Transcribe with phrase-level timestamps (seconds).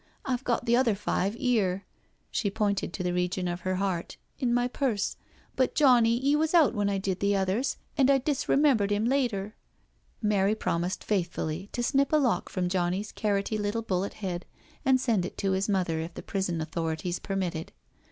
[0.25, 1.85] I've got the other five 'ere
[2.31, 5.15] "—she pointed to the region of her heart—" in my purse,
[5.55, 9.53] but Johnny 'e was out when I did the others, an* I disremembered 'im later
[9.05, 9.53] »*'
[10.23, 14.47] Mary promised faithfully to snip a lock from Johnny's carroty little bullet head
[14.83, 17.71] and send it to his mother if the prison authorities permitted.